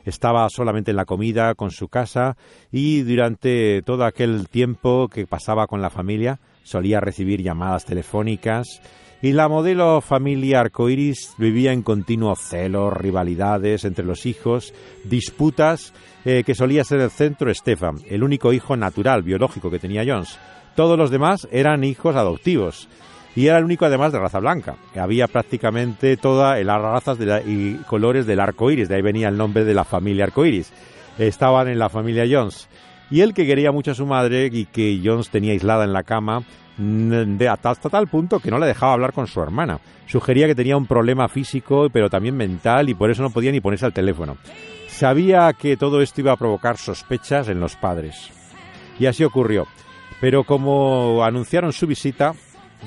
[0.10, 2.36] Estaba solamente en la comida, con su casa
[2.72, 8.82] y durante todo aquel tiempo que pasaba con la familia solía recibir llamadas telefónicas
[9.22, 15.94] y la modelo familia arcoiris vivía en continuos celos, rivalidades entre los hijos, disputas
[16.26, 20.40] eh, que solía ser el centro Stefan, el único hijo natural, biológico que tenía Jones.
[20.76, 22.88] Todos los demás eran hijos adoptivos
[23.36, 24.76] y era el único además de raza blanca.
[24.96, 29.64] Había prácticamente todas las razas y colores del arco iris, de ahí venía el nombre
[29.64, 30.72] de la familia arcoiris.
[31.18, 32.68] Estaban en la familia Jones.
[33.12, 36.04] Y él que quería mucho a su madre y que Jones tenía aislada en la
[36.04, 36.44] cama,
[36.78, 39.80] de hasta, tal punto que no le dejaba hablar con su hermana.
[40.06, 43.60] Sugería que tenía un problema físico, pero también mental, y por eso no podía ni
[43.60, 44.38] ponerse al teléfono.
[44.88, 48.30] Sabía que todo esto iba a provocar sospechas en los padres.
[48.98, 49.68] Y así ocurrió.
[50.22, 52.34] Pero como anunciaron su visita,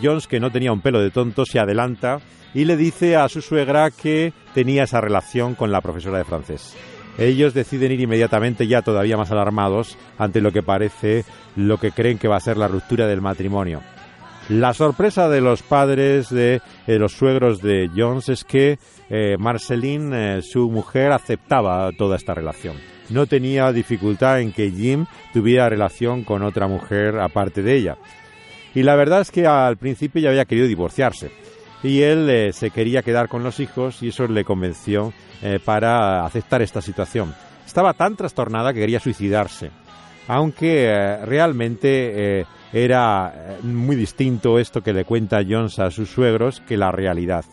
[0.00, 2.20] Jones, que no tenía un pelo de tonto, se adelanta
[2.55, 6.76] y le dice a su suegra que tenía esa relación con la profesora de francés.
[7.18, 11.24] Ellos deciden ir inmediatamente, ya todavía más alarmados, ante lo que parece
[11.57, 13.83] lo que creen que va a ser la ruptura del matrimonio.
[14.48, 18.78] La sorpresa de los padres de eh, los suegros de Jones es que
[19.09, 22.76] eh, Marceline, eh, su mujer, aceptaba toda esta relación.
[23.09, 27.98] No tenía dificultad en que Jim tuviera relación con otra mujer aparte de ella.
[28.74, 31.30] Y la verdad es que al principio ya había querido divorciarse.
[31.82, 35.12] Y él se quería quedar con los hijos y eso le convenció
[35.64, 37.35] para aceptar esta situación.
[37.66, 39.70] Estaba tan trastornada que quería suicidarse
[40.28, 46.11] aunque eh, realmente eh, era eh, muy distinto esto que le cuenta Jones a sus
[46.11, 47.44] suegros que la realidad.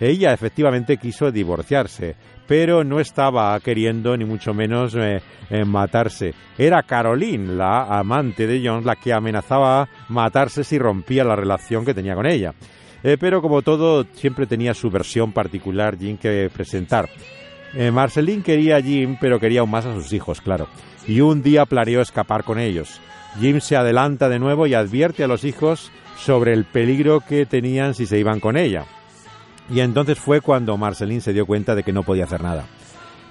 [0.00, 4.96] Ella efectivamente quiso divorciarse, pero no estaba queriendo ni mucho menos
[5.66, 6.34] matarse.
[6.56, 11.94] Era Caroline, la amante de Jones, la que amenazaba matarse si rompía la relación que
[11.94, 12.54] tenía con ella.
[13.20, 17.08] pero como todo, siempre tenía su versión particular Jim que presentar.
[17.92, 20.68] Marceline quería a Jim, pero quería aún más a sus hijos, claro
[21.08, 23.00] y un día planeó escapar con ellos.
[23.40, 27.94] Jim se adelanta de nuevo y advierte a los hijos sobre el peligro que tenían
[27.94, 28.84] si se iban con ella.
[29.70, 32.66] Y entonces fue cuando Marceline se dio cuenta de que no podía hacer nada.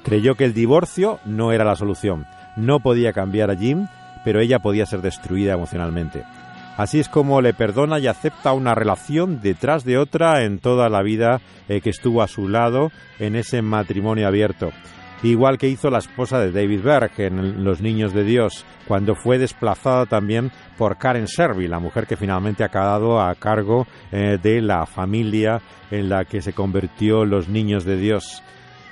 [0.03, 2.25] Creyó que el divorcio no era la solución.
[2.55, 3.87] No podía cambiar a Jim,
[4.23, 6.23] pero ella podía ser destruida emocionalmente.
[6.77, 11.01] Así es como le perdona y acepta una relación detrás de otra en toda la
[11.01, 14.71] vida eh, que estuvo a su lado en ese matrimonio abierto
[15.23, 19.37] igual que hizo la esposa de David Berg en Los Niños de Dios, cuando fue
[19.37, 24.61] desplazada también por Karen Servi, la mujer que finalmente ha quedado a cargo eh, de
[24.61, 28.43] la familia en la que se convirtió Los Niños de Dios.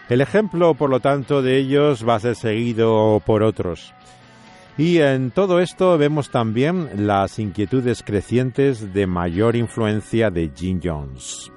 [0.09, 3.93] El ejemplo, por lo tanto, de ellos va a ser seguido por otros.
[4.77, 11.51] Y en todo esto vemos también las inquietudes crecientes de mayor influencia de Jim Jones.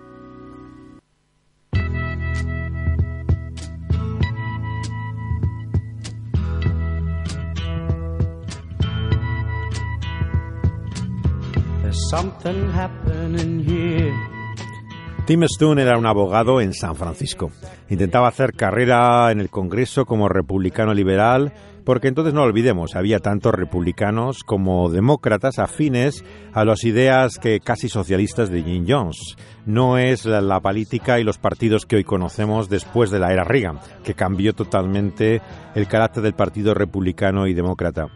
[15.26, 17.50] Tim Stone era un abogado en San Francisco.
[17.90, 21.52] Intentaba hacer carrera en el Congreso como republicano liberal,
[21.84, 27.90] porque entonces no olvidemos, había tantos republicanos como demócratas afines a las ideas que casi
[27.90, 29.36] socialistas de Jim Jones.
[29.66, 33.80] No es la, política y los partidos que hoy conocemos después de la era Reagan,
[34.02, 35.42] que cambió totalmente
[35.74, 38.06] el carácter del partido republicano y demócrata.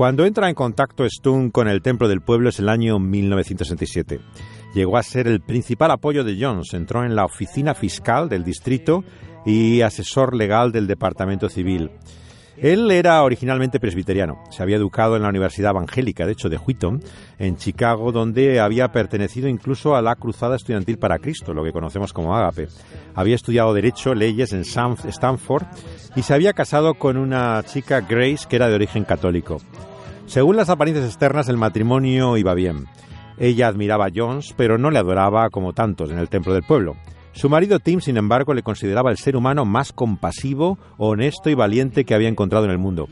[0.00, 4.18] Cuando entra en contacto Stone con el Templo del Pueblo es el año 1967.
[4.72, 6.72] Llegó a ser el principal apoyo de Jones.
[6.72, 9.04] Entró en la oficina fiscal del distrito
[9.44, 11.90] y asesor legal del Departamento Civil.
[12.56, 17.02] Él era originalmente presbiteriano, se había educado en la Universidad Evangélica, de hecho, de Wheaton,
[17.38, 22.14] en Chicago, donde había pertenecido incluso a la Cruzada Estudiantil para Cristo, lo que conocemos
[22.14, 22.68] como Ágape.
[23.14, 25.66] Había estudiado Derecho, leyes en Stanford
[26.16, 29.58] y se había casado con una chica Grace que era de origen católico.
[30.30, 32.86] Según las apariencias externas, el matrimonio iba bien.
[33.36, 36.94] Ella admiraba a Jones, pero no le adoraba como tantos en el templo del pueblo.
[37.32, 42.04] Su marido Tim, sin embargo, le consideraba el ser humano más compasivo, honesto y valiente
[42.04, 43.08] que había encontrado en el mundo.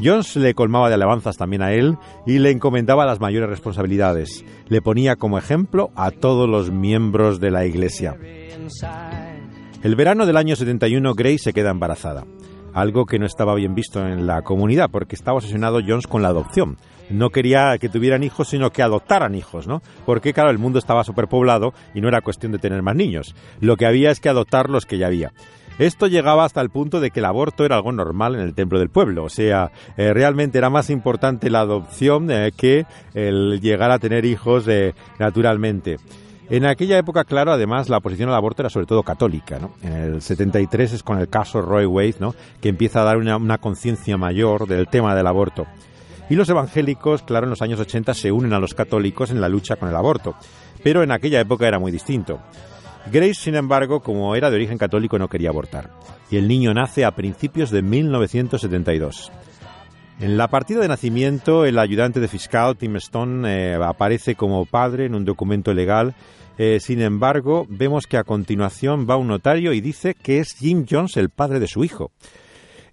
[0.00, 4.44] Jones le colmaba de alabanzas también a él y le encomendaba las mayores responsabilidades.
[4.68, 8.16] Le ponía como ejemplo a todos los miembros de la iglesia.
[9.82, 12.24] El verano del año 71 Grace se queda embarazada,
[12.74, 16.28] algo que no estaba bien visto en la comunidad porque estaba obsesionado Jones con la
[16.28, 16.76] adopción
[17.10, 19.82] no quería que tuvieran hijos, sino que adoptaran hijos, ¿no?
[20.06, 23.34] Porque, claro, el mundo estaba superpoblado y no era cuestión de tener más niños.
[23.60, 25.32] Lo que había es que adoptar los que ya había.
[25.78, 28.78] Esto llegaba hasta el punto de que el aborto era algo normal en el templo
[28.78, 33.90] del pueblo, o sea, eh, realmente era más importante la adopción eh, que el llegar
[33.90, 35.96] a tener hijos eh, naturalmente.
[36.50, 39.58] En aquella época, claro, además la oposición al aborto era sobre todo católica.
[39.82, 42.34] En el 73 es con el caso Roy Wade ¿no?
[42.60, 45.66] que empieza a dar una conciencia mayor del tema del aborto.
[46.30, 49.48] Y los evangélicos, claro, en los años 80 se unen a los católicos en la
[49.48, 50.34] lucha con el aborto.
[50.82, 52.40] Pero en aquella época era muy distinto.
[53.12, 55.90] Grace, sin embargo, como era de origen católico, no quería abortar.
[56.30, 59.30] Y el niño nace a principios de 1972.
[60.20, 65.06] En la partida de nacimiento, el ayudante de fiscal, Tim Stone, eh, aparece como padre
[65.06, 66.14] en un documento legal.
[66.56, 70.86] Eh, sin embargo, vemos que a continuación va un notario y dice que es Jim
[70.88, 72.12] Jones el padre de su hijo.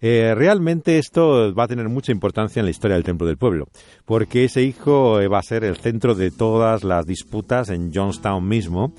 [0.04, 3.68] Eh, realmente esto va a tener mucha importancia en la historia del Templo del Pueblo,
[4.06, 8.48] porque ese hijo eh, va a ser el centro de todas las disputas en Johnstown
[8.48, 8.94] mismo.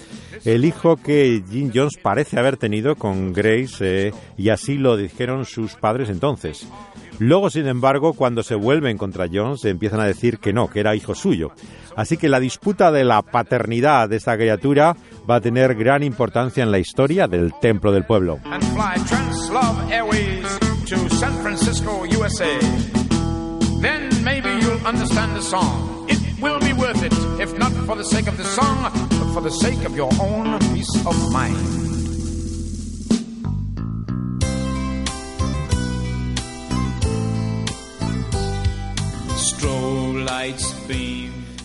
[0.45, 5.45] El hijo que Jim Jones parece haber tenido con Grace, eh, y así lo dijeron
[5.45, 6.69] sus padres entonces.
[7.19, 10.97] Luego, sin embargo, cuando se vuelven contra Jones, empiezan a decir que no, que era
[10.97, 11.53] hijo suyo.
[11.95, 14.97] Así que la disputa de la paternidad de esta criatura
[15.29, 18.39] va a tener gran importancia en la historia del Templo del Pueblo.
[20.87, 22.59] To San Francisco, USA.
[23.81, 26.07] Then maybe you'll understand the song.
[26.09, 29.41] It will be worth it, if not for the sake of the song, but for
[29.41, 31.83] the sake of your own peace of mind.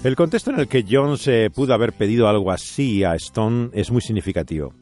[0.03, 3.91] El contexto en el que Jones eh, pudo haber pedido algo así a Stone es
[3.91, 4.73] muy significativo.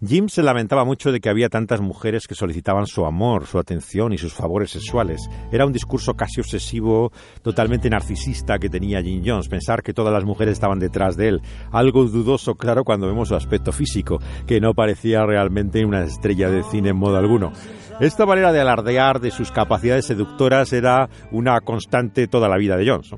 [0.00, 4.12] Jim se lamentaba mucho de que había tantas mujeres que solicitaban su amor, su atención
[4.12, 5.28] y sus favores sexuales.
[5.50, 7.10] Era un discurso casi obsesivo,
[7.42, 11.42] totalmente narcisista que tenía Jim Jones, pensar que todas las mujeres estaban detrás de él.
[11.72, 16.62] Algo dudoso, claro, cuando vemos su aspecto físico, que no parecía realmente una estrella de
[16.62, 17.50] cine en modo alguno.
[18.00, 22.88] Esta manera de alardear de sus capacidades seductoras era una constante toda la vida de
[22.88, 23.10] Jones.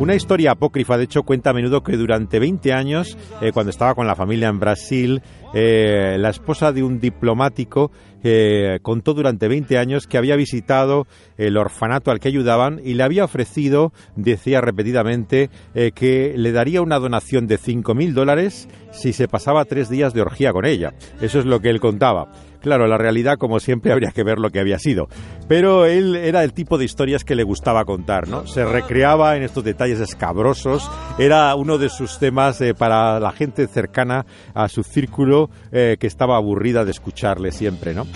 [0.00, 3.94] Una historia apócrifa, de hecho, cuenta a menudo que durante 20 años, eh, cuando estaba
[3.94, 5.22] con la familia en Brasil,
[5.54, 7.92] eh, la esposa de un diplomático
[8.24, 13.04] eh, contó durante 20 años que había visitado el orfanato al que ayudaban y le
[13.04, 15.48] había ofrecido, decía repetidamente,
[15.94, 20.52] que le daría una donación de 5.000 dólares si se pasaba tres días de orgía
[20.52, 20.94] con ella.
[21.20, 22.32] Eso es lo que él contaba.
[22.64, 25.06] Claro, la realidad, como siempre, habría que ver lo que había sido.
[25.48, 28.46] Pero él era el tipo de historias que le gustaba contar, ¿no?
[28.46, 30.90] Se recreaba en estos detalles escabrosos.
[31.18, 34.24] Era uno de sus temas eh, para la gente cercana
[34.54, 38.06] a su círculo eh, que estaba aburrida de escucharle siempre, ¿no?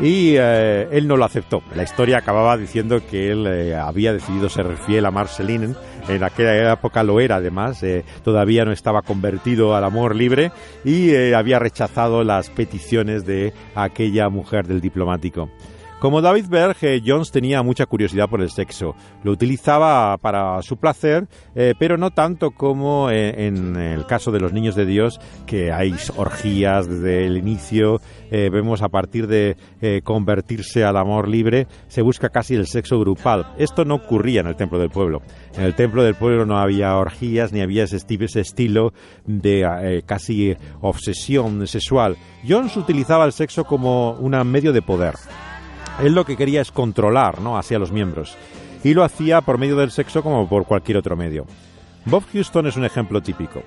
[0.00, 1.62] Y eh, él no lo aceptó.
[1.74, 5.74] La historia acababa diciendo que él eh, había decidido ser fiel a Marceline,
[6.08, 10.52] en aquella época lo era además, eh, todavía no estaba convertido al amor libre
[10.84, 15.50] y había rechazado las peticiones de aquella mujer del diplomático.
[16.00, 18.94] Como David Berg, eh, Jones tenía mucha curiosidad por el sexo.
[19.24, 24.38] Lo utilizaba para su placer, eh, pero no tanto como eh, en el caso de
[24.38, 28.00] los niños de Dios, que hay orgías desde el inicio.
[28.30, 29.56] vemos a partir de
[30.04, 33.54] convertirse al amor libre, se busca casi el sexo grupal.
[33.56, 35.22] Esto no ocurría en el templo del pueblo.
[35.56, 38.92] En el templo del pueblo no había orgías ni había ese estilo
[39.26, 42.16] de casi obsesión sexual.
[42.46, 45.14] Jones utilizaba el sexo como un medio de poder.
[46.00, 47.58] Él lo que quería es controlar ¿no?
[47.58, 48.36] hacia los miembros.
[48.84, 51.46] Y lo hacía por medio del sexo como por cualquier otro medio.
[52.04, 53.62] Bob Houston es un ejemplo típico.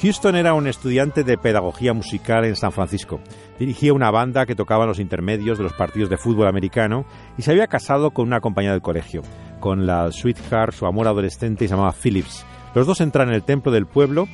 [0.00, 3.20] Houston era un estudiante de pedagogía musical en San Francisco.
[3.58, 7.04] Dirigía una banda que tocaba los intermedios de los partidos de fútbol americano
[7.36, 9.22] y se había casado con una compañera del colegio.
[9.60, 12.44] Con la sweetheart, su amor adolescente, y se llamaba Phillips.
[12.74, 14.26] Los dos entran en el templo del pueblo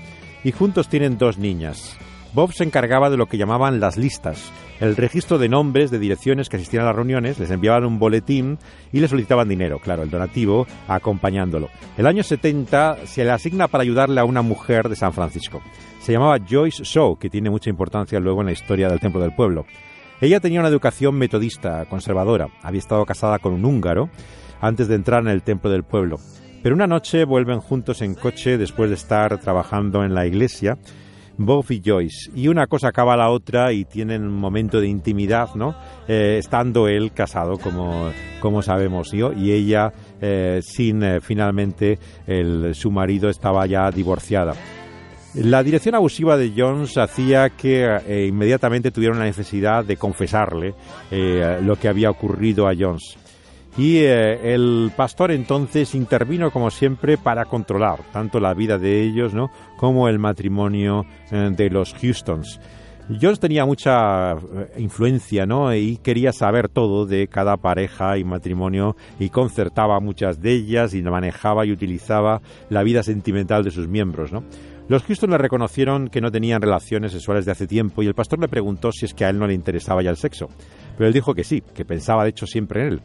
[0.45, 1.99] y juntos tienen dos niñas.
[2.35, 6.49] Bob se encargaba de lo que llamaban las listas, el registro de nombres de direcciones
[6.49, 8.59] que asistían a las reuniones, les enviaban un boletín
[8.93, 11.69] y le solicitaban dinero, claro, el donativo acompañándolo.
[11.97, 15.63] El año 70 se le asigna para ayudarle a una mujer de San Francisco.
[16.01, 19.35] Se llamaba Joyce Shaw, que tiene mucha importancia luego en la historia del Templo del
[19.35, 19.67] Pueblo.
[20.21, 24.11] Ella tenía una educación metodista, conservadora, había estado casada con un húngaro
[24.61, 26.19] antes de entrar en el Templo del Pueblo.
[26.63, 30.79] Pero una noche vuelven juntos en coche después de estar trabajando en la iglesia
[31.39, 32.31] Bob y Joyce.
[32.35, 35.75] Y una cosa acaba la otra y tienen un momento de intimidad, ¿no?
[36.07, 38.11] Eh, estando él casado, como,
[38.41, 44.55] como sabemos, yo, y ella eh, sin eh, finalmente el, su marido estaba ya divorciada.
[45.35, 50.75] La dirección abusiva de Jones hacía que inmediatamente tuvieran la necesidad de confesarle
[51.63, 53.19] lo que había ocurrido a Jones.
[53.79, 59.35] Y eh, el pastor entonces intervino como siempre para controlar tanto la vida de ellos
[59.35, 59.53] ¿no?
[59.77, 62.59] como el matrimonio eh, de los Houstons.
[63.09, 64.37] Jones tenía mucha eh,
[64.79, 65.73] influencia, ¿no?
[65.73, 71.03] Y quería saber todo de cada pareja y matrimonio y concertaba muchas de ellas y
[71.03, 74.33] manejaba y utilizaba la vida sentimental de sus miembros.
[74.89, 78.41] Los Houston le reconocieron que no tenían relaciones sexuales de hace tiempo y el pastor
[78.41, 80.49] le preguntó si es que a él no le interesaba ya el sexo.
[80.97, 83.03] Pero él dijo que sí, que pensaba de hecho siempre en él.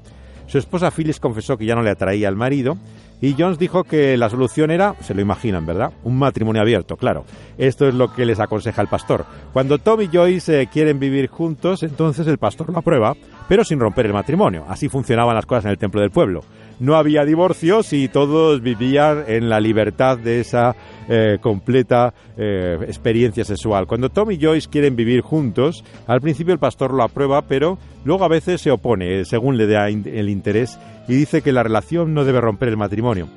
[0.47, 2.77] Su esposa Phyllis confesó que ya no le atraía al marido
[3.21, 5.93] y Jones dijo que la solución era, se lo imaginan, ¿verdad?
[6.03, 7.23] Un matrimonio abierto, claro.
[7.57, 9.25] Esto es lo que les aconseja el pastor.
[9.53, 13.15] Cuando Tom y Joyce eh, quieren vivir juntos, entonces el pastor lo aprueba,
[13.47, 14.65] pero sin romper el matrimonio.
[14.67, 16.43] Así funcionaban las cosas en el templo del pueblo
[16.79, 20.75] no había divorcios y todos vivían en la libertad de esa
[21.09, 23.87] eh, completa eh, experiencia sexual.
[23.87, 28.23] Cuando Tom y Joyce quieren vivir juntos, al principio el pastor lo aprueba, pero luego
[28.25, 32.13] a veces se opone, eh, según le da el interés, y dice que la relación
[32.13, 33.27] no debe romper el matrimonio.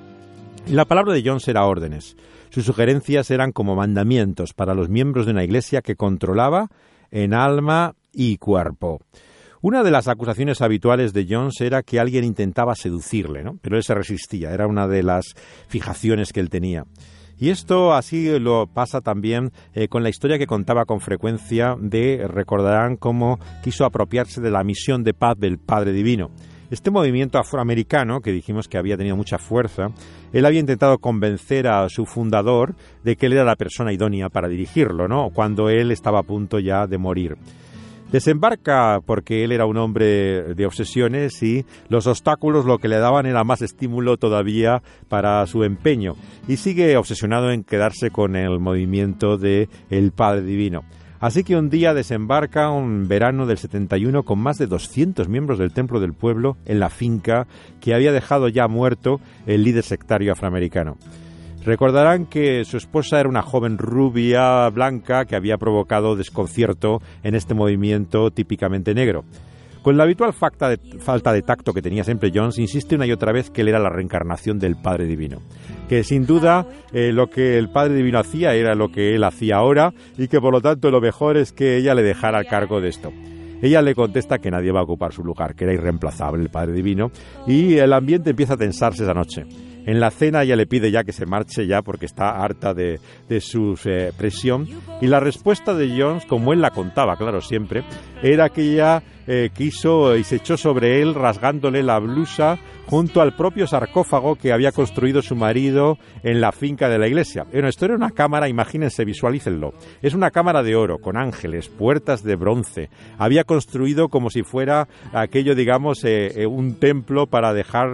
[0.68, 2.16] La palabra de Jones era órdenes.
[2.50, 6.68] Sus sugerencias eran como mandamientos para los miembros de una iglesia que controlaba
[7.10, 9.00] en alma y cuerpo.
[9.62, 13.94] Una de las acusaciones habituales de Jones era que alguien intentaba seducirle, pero él se
[13.94, 15.34] resistía, era una de las
[15.68, 16.84] fijaciones que él tenía.
[17.38, 22.26] Y esto así lo pasa también eh, con la historia que contaba con frecuencia de,
[22.28, 26.30] recordarán cómo quiso apropiarse de la misión de paz del Padre Divino.
[26.70, 29.88] Este movimiento afroamericano, que dijimos que había tenido mucha fuerza,
[30.32, 32.74] él había intentado convencer a su fundador
[33.04, 35.30] de que él era la persona idónea para dirigirlo, ¿no?
[35.32, 37.36] Cuando él estaba a punto ya de morir.
[38.12, 43.26] Desembarca porque él era un hombre de obsesiones y los obstáculos lo que le daban
[43.26, 46.14] era más estímulo todavía para su empeño
[46.46, 50.84] y sigue obsesionado en quedarse con el movimiento de el Padre Divino.
[51.18, 55.72] Así que un día desembarca un verano del 71 con más de 200 miembros del
[55.72, 57.48] Templo del Pueblo en la finca
[57.80, 60.96] que había dejado ya muerto el líder sectario afroamericano.
[61.66, 67.54] Recordarán que su esposa era una joven rubia blanca que había provocado desconcierto en este
[67.54, 69.24] movimiento típicamente negro.
[69.82, 73.50] Con la habitual falta de, tacto que tenía siempre Jones, insiste una y otra vez
[73.50, 75.38] que él era la reencarnación del Padre Divino.
[75.88, 79.56] Que sin duda eh, lo que el Padre Divino hacía era lo que él hacía
[79.56, 82.80] ahora y que por lo tanto lo mejor es que ella le dejara al cargo
[82.80, 83.12] de esto.
[83.60, 86.74] Ella le contesta que nadie va a ocupar su lugar, que era irreemplazable el Padre
[86.74, 87.10] Divino,
[87.44, 89.46] y el ambiente empieza a tensarse esa noche.
[89.86, 92.98] En la cena ella le pide ya que se marche ya porque está harta de,
[93.40, 94.66] su eh, presión.
[95.00, 97.84] Y la respuesta de Jones, como él la contaba, claro, siempre,
[98.20, 103.34] era que ella eh, quiso y se echó sobre él rasgándole la blusa junto al
[103.34, 107.44] propio sarcófago que había construido su marido en la finca de la iglesia.
[107.44, 109.72] Bueno, esto era una cámara, imagínense, visualícenlo.
[110.02, 112.88] Es una cámara de oro, con ángeles, puertas de bronce.
[113.18, 117.86] Había construido como si fuera aquello, digamos, eh, un templo para dejar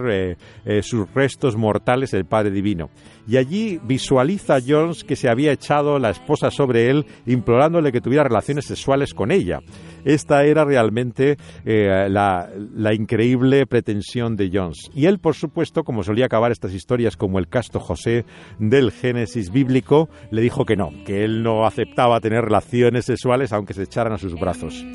[0.81, 2.89] sus restos mortales el Padre Divino
[3.27, 8.23] y allí visualiza Jones que se había echado la esposa sobre él implorándole que tuviera
[8.23, 9.59] relaciones sexuales con ella.
[10.03, 12.49] Esta era realmente eh, la,
[12.93, 14.91] increíble pretensión de Jones.
[14.93, 18.25] Y él, por supuesto, como solía acabar estas historias como el casto José
[18.59, 23.73] del Génesis bíblico, le dijo que no, que él no aceptaba tener relaciones sexuales aunque
[23.73, 24.85] se echaran a sus brazos.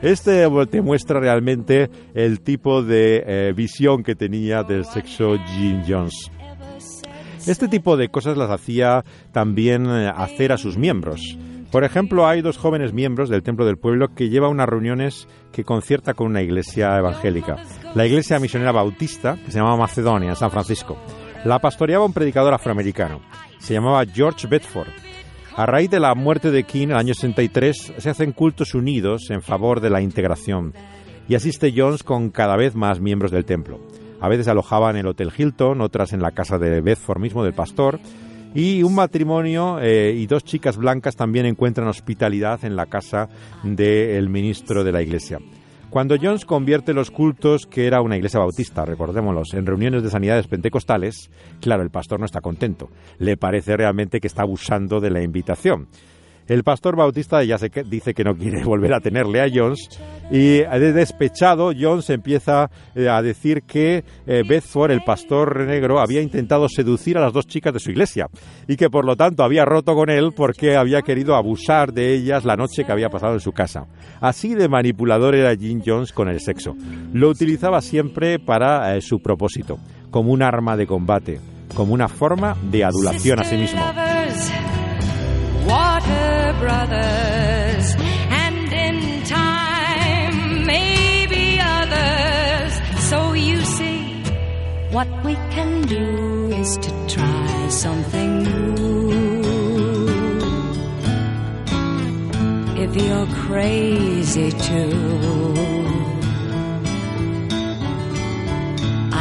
[0.00, 6.30] Este te muestra realmente el tipo de eh, visión que tenía del sexo Jim Jones.
[7.46, 11.36] Este tipo de cosas las hacía también eh, hacer a sus miembros.
[11.70, 15.64] Por ejemplo, hay dos jóvenes miembros del Templo del Pueblo que lleva unas reuniones que
[15.64, 17.56] concierta con una iglesia evangélica.
[17.94, 20.96] La iglesia misionera bautista, que se llamaba Macedonia, en San Francisco.
[21.44, 23.20] La pastoreaba un predicador afroamericano.
[23.58, 24.88] Se llamaba George Bedford.
[25.56, 29.30] A raíz de la muerte de King en el año 63, se hacen cultos unidos
[29.30, 30.72] en favor de la integración.
[31.28, 33.80] Y asiste Jones con cada vez más miembros del templo.
[34.24, 37.52] A veces alojaban en el Hotel Hilton, otras en la casa de Bedford mismo del
[37.52, 38.00] pastor.
[38.54, 43.28] Y un matrimonio eh, y dos chicas blancas también encuentran hospitalidad en la casa
[43.62, 45.40] del ministro de la iglesia.
[45.90, 50.46] Cuando Jones convierte los cultos, que era una iglesia bautista, recordémoslos, en reuniones de sanidades
[50.46, 52.88] pentecostales, claro, el pastor no está contento.
[53.18, 55.88] Le parece realmente que está abusando de la invitación.
[56.46, 59.88] El pastor Bautista ya se dice que no quiere volver a tenerle a Jones
[60.30, 66.20] y de despechado Jones empieza eh, a decir que eh, Bedford, el pastor negro, había
[66.20, 68.28] intentado seducir a las dos chicas de su iglesia
[68.68, 72.44] y que por lo tanto había roto con él porque había querido abusar de ellas
[72.44, 73.86] la noche que había pasado en su casa.
[74.20, 76.74] Así de manipulador era Jim Jones con el sexo.
[77.12, 79.78] Lo utilizaba siempre para eh, su propósito,
[80.10, 81.40] como un arma de combate,
[81.74, 83.80] como una forma de adulación a sí mismo.
[86.66, 87.86] Brothers,
[88.44, 92.72] and in time, maybe others.
[93.10, 93.98] So you see,
[94.96, 96.08] what we can do
[96.62, 99.44] is to try something new.
[102.84, 104.92] If you're crazy too.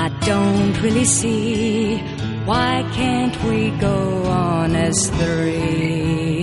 [0.06, 1.98] I don't really see
[2.46, 6.43] why can't we go on as three?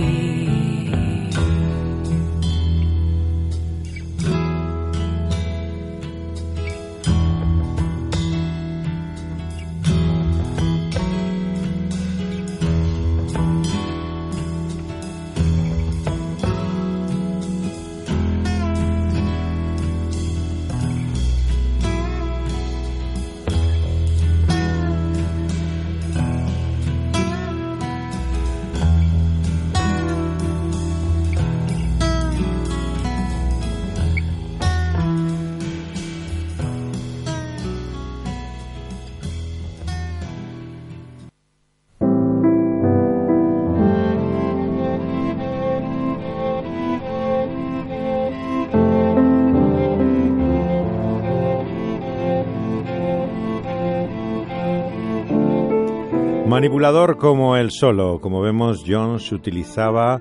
[56.60, 60.20] Manipulador como él solo, como vemos, Jones utilizaba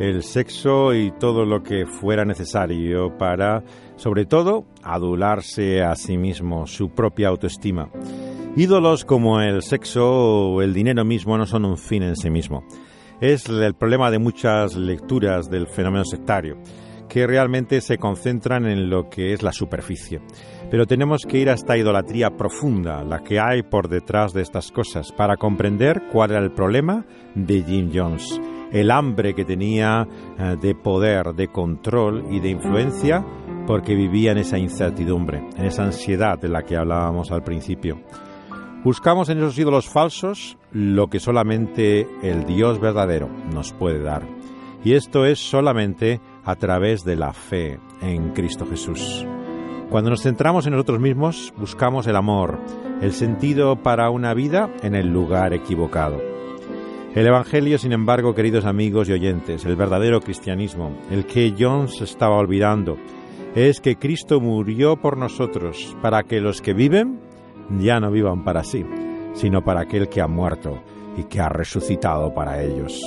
[0.00, 3.62] el sexo y todo lo que fuera necesario para,
[3.94, 7.88] sobre todo, adularse a sí mismo, su propia autoestima.
[8.56, 12.64] Ídolos como el sexo o el dinero mismo no son un fin en sí mismo.
[13.20, 16.56] Es el problema de muchas lecturas del fenómeno sectario,
[17.08, 20.20] que realmente se concentran en lo que es la superficie.
[20.70, 24.72] Pero tenemos que ir a esta idolatría profunda, la que hay por detrás de estas
[24.72, 27.04] cosas, para comprender cuál era el problema
[27.34, 28.40] de Jim Jones,
[28.72, 30.06] el hambre que tenía
[30.38, 33.24] eh, de poder, de control y de influencia,
[33.66, 38.00] porque vivía en esa incertidumbre, en esa ansiedad de la que hablábamos al principio.
[38.82, 44.22] Buscamos en esos ídolos falsos lo que solamente el Dios verdadero nos puede dar.
[44.84, 49.26] Y esto es solamente a través de la fe en Cristo Jesús.
[49.90, 52.58] Cuando nos centramos en nosotros mismos, buscamos el amor,
[53.00, 56.20] el sentido para una vida en el lugar equivocado.
[57.14, 62.36] El Evangelio, sin embargo, queridos amigos y oyentes, el verdadero cristianismo, el que Jones estaba
[62.36, 62.98] olvidando,
[63.54, 67.20] es que Cristo murió por nosotros, para que los que viven
[67.78, 68.84] ya no vivan para sí,
[69.34, 70.82] sino para aquel que ha muerto
[71.16, 73.02] y que ha resucitado para ellos.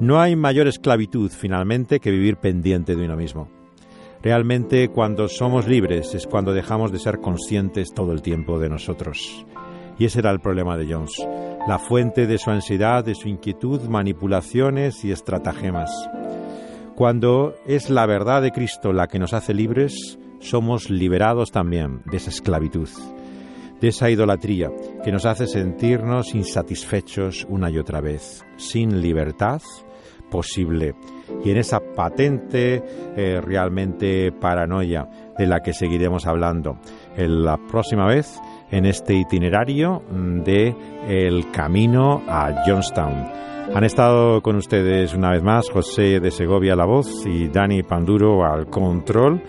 [0.00, 3.57] No hay mayor esclavitud, finalmente, que vivir pendiente de uno mismo.
[4.22, 9.46] Realmente cuando somos libres es cuando dejamos de ser conscientes todo el tiempo de nosotros.
[9.96, 11.26] Y ese era el problema de Jones,
[11.68, 15.90] la fuente de su ansiedad, de su inquietud, manipulaciones y estratagemas.
[16.96, 22.16] Cuando es la verdad de Cristo la que nos hace libres, somos liberados también de
[22.16, 22.88] esa esclavitud,
[23.80, 24.70] de esa idolatría
[25.04, 29.60] que nos hace sentirnos insatisfechos una y otra vez, sin libertad
[30.30, 30.94] posible
[31.44, 32.82] y en esa patente
[33.16, 36.78] eh, realmente paranoia de la que seguiremos hablando
[37.16, 40.02] en la próxima vez en este itinerario
[40.44, 40.74] de
[41.06, 43.48] el camino a Johnstown.
[43.74, 48.44] Han estado con ustedes una vez más José de Segovia la voz y Dani Panduro
[48.44, 49.42] al control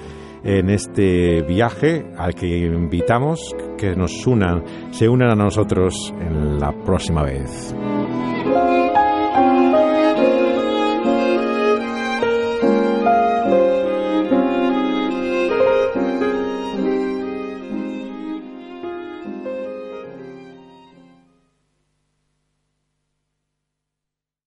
[0.43, 6.71] en este viaje al que invitamos que nos unan, se unan a nosotros en la
[6.71, 7.75] próxima vez.